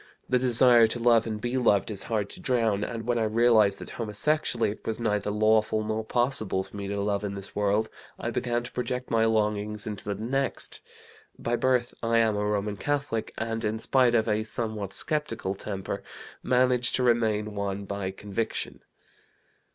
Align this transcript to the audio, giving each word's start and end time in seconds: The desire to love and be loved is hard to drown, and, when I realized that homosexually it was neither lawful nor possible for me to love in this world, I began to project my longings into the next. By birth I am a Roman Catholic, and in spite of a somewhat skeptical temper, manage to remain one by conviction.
The 0.27 0.39
desire 0.39 0.87
to 0.87 0.97
love 0.99 1.27
and 1.27 1.39
be 1.39 1.57
loved 1.57 1.91
is 1.91 2.01
hard 2.09 2.27
to 2.31 2.39
drown, 2.39 2.83
and, 2.83 3.05
when 3.05 3.19
I 3.19 3.23
realized 3.25 3.77
that 3.77 3.89
homosexually 3.99 4.71
it 4.71 4.83
was 4.83 4.99
neither 4.99 5.29
lawful 5.29 5.83
nor 5.83 6.03
possible 6.03 6.63
for 6.63 6.75
me 6.75 6.87
to 6.87 6.99
love 6.99 7.23
in 7.23 7.35
this 7.35 7.55
world, 7.55 7.87
I 8.17 8.31
began 8.31 8.63
to 8.63 8.71
project 8.71 9.11
my 9.11 9.25
longings 9.25 9.85
into 9.85 10.05
the 10.11 10.15
next. 10.19 10.81
By 11.37 11.55
birth 11.55 11.93
I 12.01 12.17
am 12.17 12.35
a 12.35 12.43
Roman 12.43 12.77
Catholic, 12.77 13.31
and 13.37 13.63
in 13.63 13.77
spite 13.77 14.15
of 14.15 14.27
a 14.27 14.43
somewhat 14.43 14.91
skeptical 14.93 15.53
temper, 15.53 16.01
manage 16.41 16.93
to 16.93 17.03
remain 17.03 17.53
one 17.53 17.85
by 17.85 18.09
conviction. 18.09 18.81